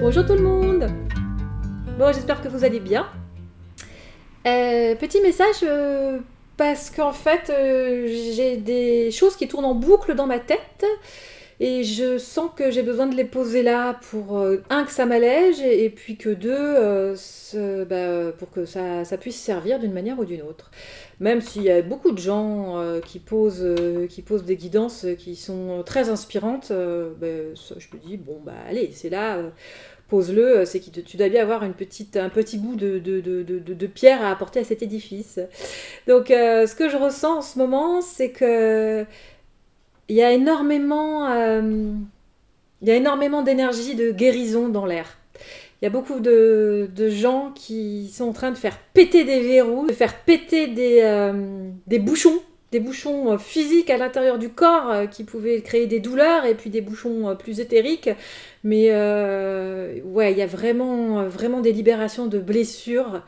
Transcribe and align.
Bonjour 0.00 0.24
tout 0.24 0.32
le 0.32 0.40
monde 0.40 0.90
Bon, 1.98 2.10
j'espère 2.10 2.40
que 2.40 2.48
vous 2.48 2.64
allez 2.64 2.80
bien. 2.80 3.06
Euh, 4.46 4.94
petit 4.94 5.20
message 5.20 5.56
euh, 5.62 6.20
parce 6.56 6.88
qu'en 6.88 7.12
fait, 7.12 7.50
euh, 7.50 8.06
j'ai 8.06 8.56
des 8.56 9.10
choses 9.10 9.36
qui 9.36 9.46
tournent 9.46 9.66
en 9.66 9.74
boucle 9.74 10.14
dans 10.14 10.26
ma 10.26 10.38
tête 10.38 10.86
et 11.60 11.84
je 11.84 12.18
sens 12.18 12.50
que 12.56 12.70
j'ai 12.70 12.82
besoin 12.82 13.06
de 13.06 13.14
les 13.14 13.24
poser 13.24 13.62
là 13.62 14.00
pour, 14.10 14.38
un, 14.70 14.84
que 14.84 14.90
ça 14.90 15.06
m'allège 15.06 15.60
et, 15.60 15.90
puis 15.90 16.16
que 16.16 16.30
deux, 16.30 16.74
bah, 17.84 18.32
pour 18.38 18.50
que 18.50 18.64
ça, 18.64 19.04
puisse 19.18 19.38
servir 19.38 19.78
d'une 19.78 19.92
manière 19.92 20.18
ou 20.18 20.24
d'une 20.24 20.42
autre. 20.42 20.70
Même 21.20 21.40
s'il 21.40 21.62
y 21.62 21.70
a 21.70 21.82
beaucoup 21.82 22.12
de 22.12 22.18
gens 22.18 22.82
qui, 23.04 23.18
posent, 23.18 23.66
qui 24.08 24.22
posent 24.22 24.44
des 24.44 24.56
guidances 24.56 25.06
qui 25.18 25.36
sont 25.36 25.82
très 25.84 26.08
inspirantes, 26.08 26.72
bah, 26.72 27.26
je 27.54 27.96
me 27.96 28.00
dis, 28.02 28.16
bon, 28.16 28.40
bah 28.44 28.54
allez, 28.66 28.90
c'est 28.94 29.10
là 29.10 29.38
pose-le, 30.10 30.58
euh, 30.58 30.64
c'est 30.66 30.80
que 30.80 31.00
tu 31.00 31.16
dois 31.16 31.28
bien 31.28 31.40
avoir 31.40 31.62
une 31.62 31.72
petite, 31.72 32.16
un 32.16 32.28
petit 32.28 32.58
bout 32.58 32.74
de, 32.74 32.98
de, 32.98 33.86
pierre 33.86 34.22
à 34.22 34.30
apporter 34.30 34.60
à 34.60 34.64
cet 34.64 34.82
édifice. 34.82 35.40
Donc 36.06 36.30
euh, 36.30 36.66
ce 36.66 36.74
que 36.74 36.88
je 36.90 36.96
ressens 36.96 37.38
en 37.38 37.42
ce 37.42 37.58
moment, 37.58 38.02
c'est 38.02 38.30
que 38.30 39.06
il 40.10 40.16
y 40.16 40.22
a 40.22 40.32
énormément, 40.32 41.30
euh, 41.30 41.92
il 42.82 42.88
y 42.88 42.90
a 42.90 42.96
énormément 42.96 43.42
d'énergie 43.42 43.94
de 43.94 44.10
guérison 44.10 44.68
dans 44.68 44.86
l'air. 44.86 45.16
Il 45.80 45.84
y 45.84 45.86
a 45.86 45.90
beaucoup 45.90 46.20
de, 46.20 46.88
gens 47.08 47.52
qui 47.54 48.10
sont 48.12 48.24
en 48.24 48.32
train 48.32 48.50
de 48.50 48.56
faire 48.56 48.78
péter 48.92 49.24
des 49.24 49.40
verrous, 49.40 49.86
de 49.86 49.94
faire 49.94 50.14
péter 50.14 50.66
des, 50.66 51.32
des 51.86 51.98
bouchons 51.98 52.38
des 52.70 52.78
bouchons 52.78 53.36
physiques 53.36 53.90
à 53.90 53.96
l'intérieur 53.96 54.38
du 54.38 54.48
corps 54.48 55.08
qui 55.10 55.24
pouvaient 55.24 55.60
créer 55.60 55.88
des 55.88 55.98
douleurs 55.98 56.44
et 56.44 56.54
puis 56.54 56.70
des 56.70 56.80
bouchons 56.80 57.34
plus 57.36 57.58
éthériques 57.58 58.10
mais 58.64 58.88
euh, 58.90 60.00
ouais, 60.04 60.32
il 60.32 60.38
y 60.38 60.42
a 60.42 60.46
vraiment, 60.46 61.26
vraiment 61.28 61.60
des 61.60 61.72
libérations 61.72 62.26
de 62.26 62.38
blessures 62.38 63.22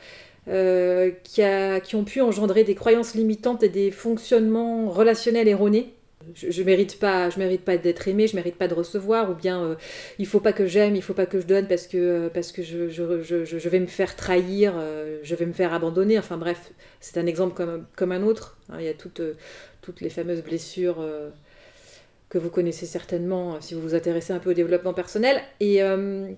euh, 0.48 1.10
qui, 1.24 1.96
ont 1.96 2.04
pu 2.04 2.20
engendrer 2.20 2.64
des 2.64 2.74
croyances 2.74 3.14
limitantes 3.14 3.62
et 3.62 3.68
des 3.68 3.90
fonctionnements 3.90 4.90
relationnels 4.90 5.48
erronés. 5.48 5.94
Je, 6.34 6.50
je 6.50 6.62
mérite 6.62 6.98
pas, 6.98 7.30
je 7.30 7.38
mérite 7.38 7.64
pas 7.64 7.76
d'être 7.76 8.08
aimé, 8.08 8.26
je 8.26 8.36
mérite 8.36 8.56
pas 8.56 8.68
de 8.68 8.74
recevoir, 8.74 9.30
ou 9.30 9.34
bien 9.34 9.62
euh, 9.62 9.74
il 10.18 10.26
faut 10.26 10.40
pas 10.40 10.52
que 10.52 10.66
j'aime, 10.66 10.96
il 10.96 11.02
faut 11.02 11.14
pas 11.14 11.26
que 11.26 11.40
je 11.40 11.46
donne 11.46 11.68
parce 11.68 11.86
que 11.86 12.28
parce 12.28 12.52
que 12.52 12.62
je, 12.62 12.88
je, 12.88 13.44
je 13.44 13.68
vais 13.68 13.80
me 13.80 13.86
faire 13.86 14.16
trahir, 14.16 14.74
je 15.22 15.34
vais 15.34 15.46
me 15.46 15.52
faire 15.52 15.72
abandonner. 15.72 16.18
Enfin 16.18 16.36
bref, 16.36 16.72
c'est 17.00 17.18
un 17.18 17.26
exemple 17.26 17.54
comme, 17.54 17.86
comme 17.96 18.12
un 18.12 18.22
autre. 18.22 18.58
Hein. 18.70 18.76
il 18.80 18.84
y 18.84 18.88
a 18.88 18.94
toutes 18.94 19.22
toutes 19.80 20.00
les 20.00 20.10
fameuses 20.10 20.42
blessures 20.42 20.98
que 22.32 22.38
vous 22.38 22.48
connaissez 22.48 22.86
certainement 22.86 23.54
euh, 23.54 23.56
si 23.60 23.74
vous 23.74 23.82
vous 23.82 23.94
intéressez 23.94 24.32
un 24.32 24.38
peu 24.38 24.50
au 24.50 24.54
développement 24.54 24.94
personnel. 24.94 25.42
Et, 25.60 25.82
euh, 25.82 26.32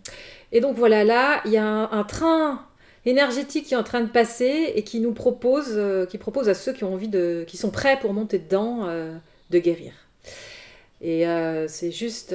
et 0.50 0.60
donc 0.60 0.76
voilà, 0.76 1.04
là, 1.04 1.40
il 1.44 1.52
y 1.52 1.56
a 1.56 1.64
un, 1.64 2.02
train 2.02 2.66
énergétique 3.06 3.66
qui 3.66 3.74
est 3.74 3.76
en 3.76 3.84
train 3.84 4.00
de 4.00 4.10
passer 4.10 4.72
et 4.74 4.82
qui 4.82 4.98
nous 4.98 5.12
propose, 5.12 5.74
euh, 5.76 6.04
qui 6.04 6.18
propose 6.18 6.48
à 6.48 6.54
ceux 6.54 6.72
qui 6.72 6.82
ont 6.82 6.92
envie 6.92 7.06
de, 7.06 7.44
qui 7.46 7.56
sont 7.56 7.70
prêts 7.70 7.96
pour 8.00 8.12
monter 8.12 8.40
dedans, 8.40 8.88
de 9.50 9.58
guérir. 9.58 9.92
Et 11.00 11.24
c'est 11.68 11.90
juste, 11.90 12.34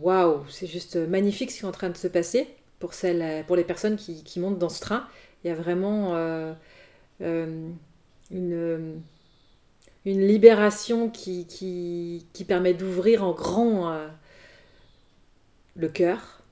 waouh, 0.00 0.44
c'est 0.50 0.66
juste 0.66 0.96
magnifique 0.96 1.50
ce 1.50 1.60
qui 1.60 1.64
est 1.64 1.68
en 1.68 1.72
train 1.72 1.88
de 1.88 1.96
se 1.96 2.08
passer 2.08 2.46
pour, 2.78 2.92
celles, 2.92 3.44
pour 3.46 3.56
les 3.56 3.64
personnes 3.64 3.96
qui, 3.96 4.22
qui 4.24 4.40
montent 4.40 4.58
dans 4.58 4.68
ce 4.68 4.80
train. 4.80 5.06
Il 5.42 5.48
y 5.48 5.50
a 5.50 5.54
vraiment 5.54 6.14
une 7.20 9.00
une 10.04 10.26
libération 10.26 11.10
qui, 11.10 11.46
qui, 11.46 12.44
permet 12.44 12.74
d'ouvrir 12.74 13.24
en 13.24 13.32
grand 13.32 13.92
euh, 13.92 14.08
le 15.76 15.88
cœur. 15.88 16.42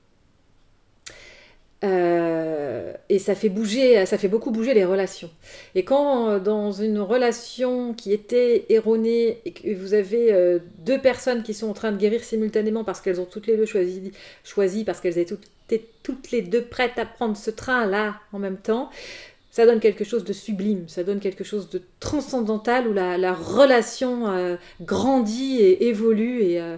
Euh, 3.09 3.15
et 3.15 3.19
ça 3.19 3.35
fait 3.35 3.49
bouger, 3.49 4.05
ça 4.05 4.17
fait 4.17 4.27
beaucoup 4.27 4.51
bouger 4.51 4.73
les 4.73 4.85
relations. 4.85 5.29
Et 5.75 5.83
quand 5.83 6.29
euh, 6.29 6.39
dans 6.39 6.71
une 6.71 6.99
relation 6.99 7.93
qui 7.93 8.13
était 8.13 8.65
erronée 8.69 9.39
et 9.45 9.51
que 9.51 9.73
vous 9.73 9.93
avez 9.93 10.59
deux 10.85 10.99
personnes 10.99 11.43
qui 11.43 11.53
sont 11.53 11.69
en 11.69 11.73
train 11.73 11.91
de 11.91 11.97
guérir 11.97 12.23
simultanément 12.23 12.83
parce 12.83 13.01
qu'elles 13.01 13.19
ont 13.19 13.25
toutes 13.25 13.47
les 13.47 13.57
deux 13.57 13.65
choisi, 13.65 14.83
parce 14.83 15.01
qu'elles 15.01 15.17
étaient 15.17 15.35
toutes, 16.03 16.31
les 16.31 16.41
deux 16.41 16.63
prêtes 16.63 16.97
à 16.97 17.05
prendre 17.05 17.37
ce 17.37 17.51
train 17.51 17.85
là 17.85 18.15
en 18.33 18.39
même 18.39 18.57
temps, 18.57 18.89
ça 19.51 19.65
donne 19.65 19.79
quelque 19.79 20.03
chose 20.03 20.23
de 20.23 20.33
sublime, 20.33 20.87
ça 20.87 21.03
donne 21.03 21.19
quelque 21.19 21.43
chose 21.43 21.69
de 21.69 21.81
transcendantal 21.99 22.87
où 22.87 22.93
la, 22.93 23.33
relation 23.33 24.29
euh, 24.29 24.55
grandit 24.81 25.57
et 25.59 25.87
évolue 25.87 26.41
euh, 26.57 26.77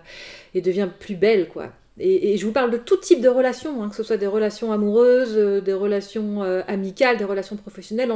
et, 0.54 0.62
devient 0.62 0.90
plus 1.00 1.16
belle, 1.16 1.48
quoi. 1.48 1.72
Et, 2.00 2.38
je 2.38 2.46
vous 2.46 2.52
parle 2.54 2.72
de 2.72 2.78
tout 2.78 2.98
type 2.98 3.22
de 3.22 3.30
relations, 3.30 3.84
hein, 3.84 3.90
que 3.90 3.96
ce 3.96 4.04
soit 4.04 4.18
des 4.18 4.28
relations 4.28 4.72
amoureuses, 4.72 5.38
euh, 5.38 5.62
des 5.62 5.74
relations 5.74 6.42
amicales, 6.68 7.18
des 7.18 7.26
relations 7.26 7.58
professionnelles. 7.58 8.12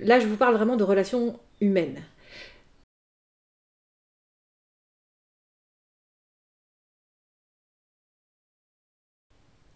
Là, 0.00 0.20
je 0.20 0.26
vous 0.26 0.36
parle 0.36 0.54
vraiment 0.54 0.76
de 0.76 0.84
relations 0.84 1.38
humaines. 1.60 2.02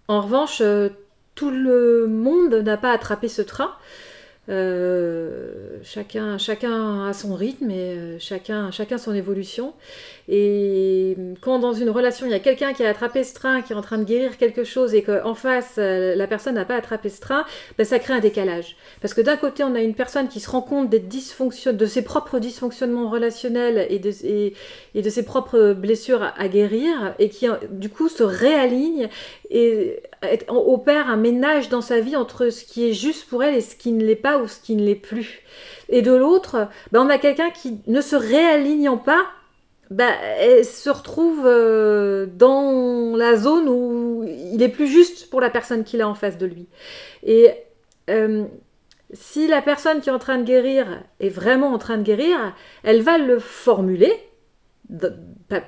En 0.09 0.21
revanche, 0.21 0.63
tout 1.35 1.51
le 1.51 2.07
monde 2.07 2.55
n'a 2.55 2.77
pas 2.77 2.93
attrapé 2.93 3.29
ce 3.29 3.43
train. 3.43 3.73
Euh, 4.49 5.79
chacun, 5.85 6.37
chacun 6.37 7.07
a 7.07 7.13
son 7.13 7.37
rythme 7.37 7.71
et 7.71 7.95
euh, 7.95 8.19
chacun, 8.19 8.73
chacun 8.73 8.99
son 8.99 9.15
évolution. 9.15 9.73
Et 10.29 11.17
quand 11.41 11.61
dans 11.61 11.73
une 11.73 11.91
relation, 11.91 12.27
il 12.27 12.33
y 12.33 12.35
a 12.35 12.41
quelqu'un 12.41 12.73
qui 12.73 12.85
a 12.85 12.89
attrapé 12.89 13.23
ce 13.23 13.35
train, 13.35 13.63
qui 13.63 13.73
est 13.73 13.77
en 13.77 13.83
train 13.83 13.99
de 13.99 14.05
guérir 14.05 14.39
quelque 14.39 14.65
chose 14.65 14.95
et 14.95 15.03
qu'en 15.03 15.35
face, 15.35 15.77
euh, 15.79 16.17
la 16.17 16.27
personne 16.27 16.57
n'a 16.57 16.65
pas 16.65 16.75
attrapé 16.75 17.09
ce 17.09 17.21
train, 17.21 17.45
ben, 17.79 17.85
ça 17.85 18.01
crée 18.01 18.15
un 18.15 18.21
décalage. 18.21 18.77
Parce 19.01 19.15
que 19.15 19.21
d'un 19.21 19.37
côté, 19.37 19.63
on 19.63 19.77
a 19.77 19.81
une 19.81 19.95
personne 19.95 20.27
qui 20.27 20.41
se 20.41 20.51
rend 20.51 20.63
compte 20.63 20.91
des 20.91 20.99
de 21.01 21.87
ses 21.87 22.03
propres 22.03 22.39
dysfonctionnements 22.39 23.11
relationnels 23.11 23.87
et, 23.91 23.99
de 23.99 25.11
ses 25.11 25.25
propres 25.25 25.73
blessures 25.73 26.23
à, 26.23 26.49
guérir 26.49 27.15
et 27.19 27.29
qui, 27.29 27.47
du 27.71 27.91
coup, 27.91 28.09
se 28.09 28.23
réaligne 28.23 29.09
et 29.51 30.01
opère 30.49 31.09
un 31.09 31.17
ménage 31.17 31.69
dans 31.69 31.81
sa 31.81 32.01
vie 32.01 32.17
entre 32.17 32.49
ce 32.49 32.65
qui 32.65 32.89
est 32.89 32.93
juste 32.93 33.29
pour 33.29 33.43
elle 33.43 33.55
et 33.55 33.61
ce 33.61 33.77
qui 33.77 33.93
ne 33.93 34.05
l'est 34.05 34.17
pas 34.17 34.32
ou 34.39 34.49
ce 34.49 34.61
qui 34.61 34.77
ne 34.77 34.85
l'est 34.85 34.95
plus. 34.95 35.43
Et 35.89 36.03
de 36.03 36.13
l'autre, 36.13 36.69
ben, 36.91 37.01
on 37.01 37.11
a 37.11 37.19
quelqu'un 37.19 37.51
qui, 37.51 37.81
ne 37.87 38.01
se 38.01 38.17
réalignant 38.17 38.99
pas, 38.99 39.27
bah, 39.91 40.11
elle 40.39 40.65
se 40.65 40.91
retrouve 40.91 41.43
euh, 41.45 42.27
dans 42.27 43.15
la 43.17 43.37
zone 43.37 43.69
où 43.69 44.25
il 44.27 44.63
est 44.63 44.69
plus 44.69 44.87
juste 44.87 45.29
pour 45.29 45.41
la 45.41 45.51
personne 45.51 45.85
qu'il 45.85 46.01
a 46.01 46.09
en 46.09 46.15
face 46.15 46.39
de 46.39 46.47
lui. 46.47 46.67
Et 47.25 47.51
euh, 48.09 48.45
si 49.13 49.47
la 49.47 49.61
personne 49.61 50.01
qui 50.01 50.09
est 50.09 50.13
en 50.13 50.19
train 50.19 50.39
de 50.39 50.45
guérir 50.45 51.03
est 51.21 51.29
vraiment 51.29 51.73
en 51.73 51.79
train 51.79 51.99
de 51.99 52.03
guérir, 52.03 52.55
elle 52.83 53.03
va 53.03 53.19
le 53.19 53.39
formuler 53.39 54.13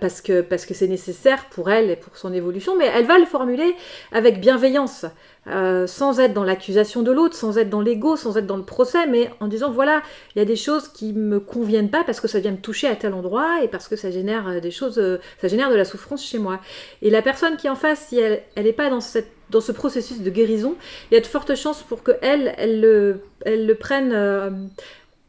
parce 0.01 0.21
que 0.21 0.41
parce 0.41 0.67
que 0.67 0.75
c'est 0.75 0.89
nécessaire 0.89 1.47
pour 1.51 1.71
elle 1.71 1.91
et 1.91 1.97
pour 1.97 2.17
son 2.17 2.33
évolution, 2.33 2.77
mais 2.77 2.87
elle 2.95 3.07
va 3.07 3.19
le 3.19 3.25
formuler 3.25 3.75
avec 4.13 4.41
bienveillance, 4.41 5.07
euh, 5.47 5.87
sans 5.87 6.21
être 6.21 6.35
dans 6.35 6.45
l'accusation 6.45 7.03
de 7.03 7.11
l'autre, 7.11 7.35
sans 7.35 7.59
être 7.59 7.71
dans 7.71 7.81
l'ego, 7.81 8.17
sans 8.17 8.37
être 8.37 8.47
dans 8.47 8.57
le 8.57 8.65
procès, 8.65 9.07
mais 9.07 9.31
en 9.41 9.49
disant 9.49 9.71
voilà, 9.71 10.03
il 10.35 10.39
y 10.39 10.43
a 10.43 10.45
des 10.45 10.57
choses 10.57 10.89
qui 10.89 11.13
me 11.13 11.41
conviennent 11.41 11.91
pas 11.91 12.05
parce 12.05 12.21
que 12.21 12.29
ça 12.29 12.41
vient 12.41 12.53
me 12.53 12.59
toucher 12.59 12.87
à 12.87 12.97
tel 12.97 13.15
endroit 13.15 13.63
et 13.63 13.69
parce 13.69 13.89
que 13.89 13.97
ça 13.97 14.11
génère 14.11 14.49
euh, 14.49 14.61
des 14.61 14.71
choses, 14.71 14.99
euh, 14.99 15.19
ça 15.41 15.49
génère 15.49 15.71
de 15.71 15.77
la 15.77 15.85
souffrance 15.85 16.25
chez 16.25 16.39
moi. 16.39 16.61
Et 17.03 17.11
la 17.11 17.23
personne 17.23 17.57
qui 17.57 17.67
est 17.67 17.71
en 17.71 17.77
face, 17.77 18.07
si 18.09 18.19
elle 18.19 18.43
elle 18.57 18.65
n'est 18.65 18.73
pas 18.73 18.91
dans 18.91 19.01
cette 19.01 19.31
dans 19.51 19.61
ce 19.61 19.73
processus 19.73 20.21
de 20.21 20.31
guérison, 20.31 20.75
il 21.11 21.15
y 21.15 21.17
a 21.17 21.21
de 21.21 21.27
fortes 21.27 21.55
chances 21.55 21.83
pour 21.83 22.03
que 22.03 22.13
elle 22.23 22.55
elle 22.59 22.81
le 22.81 23.21
elle 23.45 23.67
le 23.67 23.75
prenne 23.75 24.71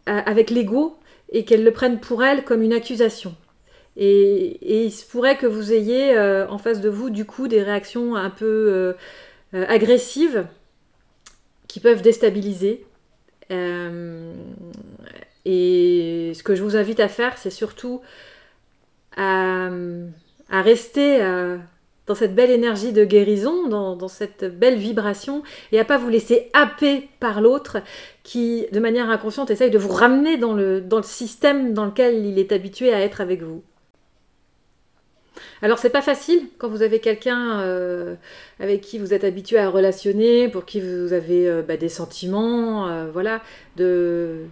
avec 0.05 0.50
l'ego 0.50 0.97
et 1.29 1.43
qu'elle 1.43 1.64
le 1.64 1.72
prenne 1.72 1.99
pour 1.99 2.23
elle 2.23 2.43
comme 2.43 2.61
une 2.61 2.73
accusation. 2.73 3.35
Et, 3.97 4.85
il 4.85 4.91
se 4.91 5.05
pourrait 5.05 5.37
que 5.37 5.45
vous 5.45 5.71
ayez 5.73 6.17
euh, 6.17 6.47
en 6.49 6.57
face 6.57 6.81
de 6.81 6.89
vous 6.89 7.09
du 7.09 7.25
coup 7.25 7.47
des 7.47 7.63
réactions 7.63 8.15
un 8.15 8.29
peu 8.29 8.45
euh, 8.45 8.93
euh, 9.53 9.65
agressives 9.67 10.45
qui 11.67 11.79
peuvent 11.79 12.01
déstabiliser. 12.01 12.85
et 15.45 16.31
ce 16.33 16.43
que 16.43 16.55
je 16.55 16.63
vous 16.63 16.75
invite 16.75 16.99
à 16.99 17.07
faire, 17.07 17.37
c'est 17.37 17.49
surtout 17.49 18.01
à, 19.17 19.69
rester 20.49 21.19
dans 22.07 22.15
cette 22.15 22.35
belle 22.35 22.51
énergie 22.51 22.93
de 22.93 23.03
guérison, 23.05 23.67
dans, 23.67 24.07
cette 24.07 24.45
belle 24.45 24.77
vibration, 24.77 25.43
et 25.71 25.79
à 25.79 25.85
pas 25.85 25.97
vous 25.97 26.09
laisser 26.09 26.49
happer 26.53 27.09
par 27.19 27.41
l'autre 27.41 27.77
qui, 28.23 28.67
de 28.71 28.79
manière 28.79 29.09
inconsciente, 29.09 29.51
essaye 29.51 29.71
de 29.71 29.77
vous 29.77 29.91
ramener 29.93 30.37
dans 30.37 30.53
le, 30.53 30.81
dans 30.81 30.97
le 30.97 31.03
système 31.03 31.73
dans 31.73 31.85
lequel 31.85 32.25
il 32.25 32.39
est 32.39 32.51
habitué 32.51 32.93
à 32.93 33.01
être 33.01 33.21
avec 33.21 33.41
vous. 33.41 33.63
Alors 35.61 35.78
c'est 35.78 35.90
pas 35.90 36.02
facile 36.02 36.49
quand 36.57 36.67
vous 36.67 36.81
avez 36.81 36.99
quelqu'un 36.99 37.61
euh, 37.61 38.16
avec 38.59 38.81
qui 38.81 38.99
vous 38.99 39.13
êtes 39.13 39.23
habitué 39.23 39.57
à 39.57 39.69
relationner, 39.69 40.49
pour 40.49 40.66
qui 40.66 40.81
vous 40.81 41.13
avez 41.13 41.47
euh, 41.47 41.61
bah, 41.61 41.78
des 41.78 41.90
sentiments, 41.90 42.90
euh, 42.90 43.09
voilà, 43.11 43.41
de, 43.78 44.46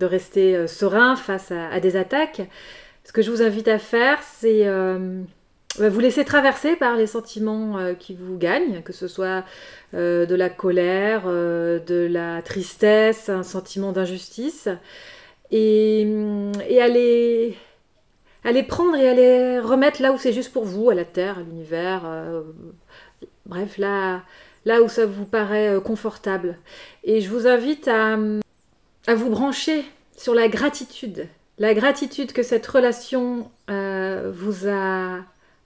rester 0.00 0.66
serein 0.66 1.16
face 1.16 1.50
à, 1.50 1.80
des 1.80 1.96
attaques. 1.96 2.42
Ce 3.04 3.12
que 3.12 3.22
je 3.22 3.30
vous 3.30 3.42
invite 3.42 3.68
à 3.68 3.78
faire, 3.78 4.18
c'est 4.22 4.66
vous 5.78 6.00
laissez 6.00 6.24
traverser 6.24 6.76
par 6.76 6.96
les 6.96 7.06
sentiments 7.06 7.94
qui 7.98 8.14
vous 8.14 8.36
gagnent, 8.36 8.82
que 8.82 8.92
ce 8.92 9.08
soit 9.08 9.44
de 9.94 10.34
la 10.34 10.50
colère, 10.50 11.26
de 11.26 12.08
la 12.10 12.42
tristesse, 12.42 13.30
un 13.30 13.42
sentiment 13.42 13.92
d'injustice, 13.92 14.68
et, 15.50 16.02
et 16.68 16.82
à, 18.46 18.62
prendre 18.62 18.96
et 18.96 19.08
à 19.08 19.62
remettre 19.62 20.00
là 20.00 20.12
où 20.12 20.18
c'est 20.18 20.32
juste 20.32 20.52
pour 20.52 20.64
vous, 20.64 20.88
à 20.90 20.94
la 20.94 21.04
Terre, 21.04 21.38
à 21.38 21.42
l'univers, 21.42 22.02
bref, 23.44 23.76
là, 23.78 24.22
là 24.64 24.82
où 24.82 24.88
ça 24.88 25.04
vous 25.04 25.26
paraît 25.26 25.76
confortable. 25.84 26.56
Et 27.04 27.20
je 27.20 27.28
vous 27.28 27.46
invite 27.46 27.88
à, 27.88 28.16
à 29.06 29.14
vous 29.14 29.30
brancher 29.30 29.84
sur 30.16 30.34
la 30.34 30.48
gratitude. 30.48 31.28
La 31.58 31.74
gratitude 31.74 32.32
que 32.32 32.42
cette 32.42 32.66
relation 32.66 33.50
euh, 33.70 34.30
vous 34.34 34.68
a 34.68 35.20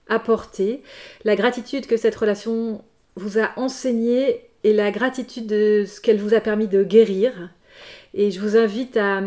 apporté, 0.07 0.83
la 1.25 1.35
gratitude 1.35 1.87
que 1.87 1.97
cette 1.97 2.15
relation 2.15 2.83
vous 3.15 3.39
a 3.39 3.51
enseigné 3.57 4.41
et 4.63 4.73
la 4.73 4.91
gratitude 4.91 5.47
de 5.47 5.85
ce 5.85 5.99
qu'elle 5.99 6.19
vous 6.19 6.33
a 6.33 6.39
permis 6.39 6.67
de 6.67 6.83
guérir. 6.83 7.49
Et 8.13 8.31
je 8.31 8.39
vous 8.39 8.57
invite 8.57 8.95
à, 8.97 9.21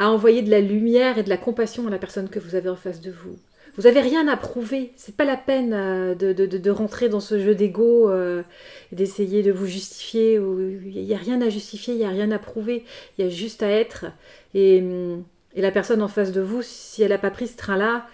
à 0.00 0.10
envoyer 0.10 0.40
de 0.40 0.50
la 0.50 0.60
lumière 0.60 1.18
et 1.18 1.22
de 1.22 1.28
la 1.28 1.36
compassion 1.36 1.86
à 1.86 1.90
la 1.90 1.98
personne 1.98 2.30
que 2.30 2.38
vous 2.38 2.54
avez 2.54 2.70
en 2.70 2.74
face 2.74 3.02
de 3.02 3.10
vous. 3.10 3.36
Vous 3.76 3.82
n'avez 3.82 4.00
rien 4.00 4.26
à 4.28 4.36
prouver. 4.36 4.92
C'est 4.96 5.14
pas 5.14 5.26
la 5.26 5.36
peine 5.36 5.74
euh, 5.74 6.14
de, 6.14 6.70
rentrer 6.70 7.10
dans 7.10 7.20
ce 7.20 7.38
jeu 7.38 7.54
d'ego 7.54 8.08
euh, 8.08 8.42
et 8.90 8.96
d'essayer 8.96 9.42
de 9.42 9.52
vous 9.52 9.66
justifier. 9.66 10.34
Il 10.36 11.04
n'y 11.04 11.14
a 11.14 11.18
rien 11.18 11.42
à 11.42 11.50
justifier, 11.50 11.94
il 11.94 11.98
n'y 11.98 12.06
a 12.06 12.08
rien 12.10 12.30
à 12.30 12.38
prouver. 12.38 12.82
Il 13.18 13.24
y 13.26 13.28
a 13.28 13.30
juste 13.30 13.62
à 13.62 13.68
être. 13.68 14.06
Et, 14.54 14.80
hum, 14.80 15.22
la 15.54 15.70
personne 15.70 16.00
en 16.00 16.08
face 16.08 16.32
de 16.32 16.40
vous, 16.40 16.62
si 16.62 17.02
elle 17.02 17.10
n'a 17.10 17.18
pas 17.18 17.30
pris 17.30 17.46
ce 17.46 17.58
train-là, 17.58 18.06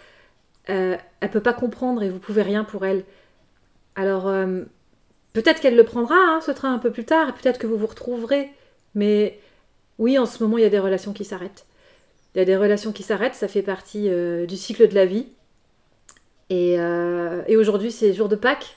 euh, 0.70 0.96
elle 1.20 1.30
peut 1.30 1.40
pas 1.40 1.52
comprendre 1.52 2.02
et 2.02 2.10
vous 2.10 2.18
pouvez 2.18 2.42
rien 2.42 2.64
pour 2.64 2.84
elle. 2.84 3.04
Alors, 3.94 4.24
peut-être 5.32 5.60
qu'elle 5.60 5.76
le 5.76 5.84
prendra, 5.84 6.16
hein, 6.16 6.40
ce 6.44 6.50
train, 6.50 6.74
un 6.74 6.78
peu 6.78 6.90
plus 6.90 7.04
tard, 7.04 7.28
et 7.28 7.32
peut-être 7.32 7.58
que 7.58 7.66
vous 7.66 7.76
vous 7.76 7.86
retrouverez. 7.86 8.50
Mais 8.94 9.38
oui, 9.98 10.18
en 10.18 10.26
ce 10.26 10.42
moment, 10.42 10.58
il 10.58 10.62
y 10.62 10.66
a 10.66 10.70
des 10.70 10.78
relations 10.78 11.12
qui 11.12 11.24
s'arrêtent. 11.24 11.64
Il 12.36 12.38
y 12.38 12.42
a 12.42 12.44
des 12.44 12.56
relations 12.56 12.92
qui 12.92 13.02
s'arrêtent, 13.02 13.34
ça 13.34 13.48
fait 13.48 13.62
partie 13.62 14.10
du 14.46 14.56
cycle 14.56 14.86
de 14.88 14.94
la 14.94 15.06
vie. 15.06 15.26
Euh, 16.52 17.42
et, 17.46 17.56
aujourd'hui, 17.56 17.90
c'est 17.90 18.12
jour 18.12 18.28
de 18.28 18.36
Pâques. 18.36 18.76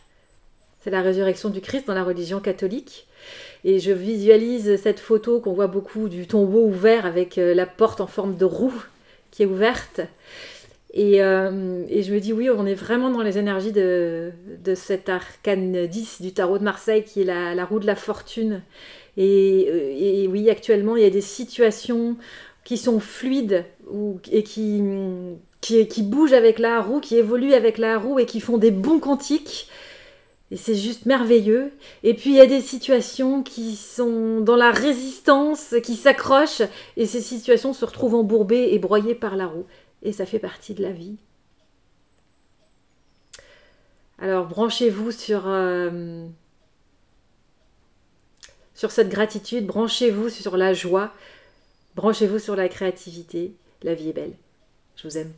C'est 0.83 0.89
la 0.89 1.01
résurrection 1.01 1.49
du 1.49 1.61
Christ 1.61 1.87
dans 1.87 1.93
la 1.93 2.03
religion 2.03 2.39
catholique. 2.39 3.07
Et 3.63 3.79
je 3.79 3.91
visualise 3.91 4.81
cette 4.81 4.99
photo 4.99 5.39
qu'on 5.41 5.53
voit 5.53 5.67
beaucoup 5.67 6.07
du 6.07 6.25
tombeau 6.25 6.65
ouvert 6.65 7.05
avec 7.05 7.37
euh, 7.37 7.53
la 7.53 7.65
porte 7.65 7.99
en 7.99 8.07
forme 8.07 8.37
de 8.37 8.45
roue 8.45 8.73
qui 9.31 9.43
est 9.43 9.45
ouverte. 9.45 10.01
Et, 10.93 11.21
euh, 11.21 11.85
je 11.89 12.13
me 12.13 12.19
dis, 12.19 12.33
oui, 12.33 12.49
on 12.49 12.65
est 12.65 12.73
vraiment 12.73 13.11
dans 13.11 13.21
les 13.21 13.37
énergies 13.37 13.73
de, 13.73 14.31
cet 14.73 15.09
arcane 15.09 15.85
10 15.85 16.21
du 16.21 16.33
tarot 16.33 16.57
de 16.57 16.63
Marseille 16.63 17.03
qui 17.03 17.21
est 17.21 17.25
la, 17.25 17.65
roue 17.65 17.79
de 17.79 17.85
la 17.85 17.95
fortune. 17.95 18.61
Et, 19.17 20.27
oui, 20.31 20.49
actuellement, 20.49 20.95
il 20.95 21.03
y 21.03 21.05
a 21.05 21.09
des 21.09 21.21
situations 21.21 22.15
qui 22.63 22.77
sont 22.77 22.99
fluides 22.99 23.65
et 24.31 24.43
qui, 24.43 24.83
qui, 25.61 25.87
qui 25.87 26.03
bougent 26.03 26.33
avec 26.33 26.59
la 26.59 26.81
roue, 26.81 26.99
qui 26.99 27.15
évoluent 27.15 27.53
avec 27.53 27.77
la 27.77 27.97
roue 27.97 28.19
et 28.19 28.25
qui 28.25 28.39
font 28.39 28.57
des 28.57 28.71
bons 28.71 28.99
cantiques. 28.99 29.69
Et 30.51 30.57
c'est 30.57 30.75
juste 30.75 31.05
merveilleux. 31.05 31.71
Et 32.03 32.13
puis 32.13 32.31
il 32.31 32.35
y 32.35 32.41
a 32.41 32.47
des 32.47 32.61
situations 32.61 33.43
qui 33.43 33.75
sont 33.75 34.41
dans 34.41 34.55
la 34.55 34.71
résistance, 34.71 35.75
qui 35.83 35.95
s'accrochent, 35.95 36.63
et 36.97 37.05
ces 37.05 37.21
situations 37.21 37.73
se 37.73 37.85
retrouvent 37.85 38.15
embourbées 38.15 38.69
et 38.71 38.79
broyées 38.79 39.15
par 39.15 39.35
la 39.35 39.45
roue. 39.47 39.65
Et 40.01 40.11
ça 40.11 40.25
fait 40.25 40.39
partie 40.39 40.73
de 40.73 40.81
la 40.81 40.91
vie. 40.91 41.17
Alors 44.21 44.47
branchez-vous 44.47 45.11
sur, 45.11 45.43
euh, 45.45 46.25
sur 48.73 48.91
cette 48.91 49.09
gratitude, 49.09 49.65
branchez-vous 49.65 50.29
sur 50.29 50.57
la 50.57 50.73
joie, 50.73 51.13
branchez-vous 51.99 52.39
sur 52.39 52.55
la 52.55 52.69
créativité. 52.69 53.55
La 53.83 53.93
vie 53.93 54.09
est 54.09 54.13
belle. 54.13 54.37
Je 54.95 55.05
vous 55.05 55.17
aime. 55.17 55.33